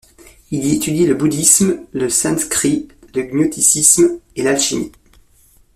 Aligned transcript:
Elle 0.51 0.65
y 0.65 0.73
étudie 0.75 1.05
le 1.05 1.13
bouddhisme, 1.13 1.85
le 1.91 2.09
sanskrit, 2.09 2.87
le 3.13 3.21
gnosticisme 3.21 4.17
et 4.35 4.41
l'alchimie. 4.41 4.91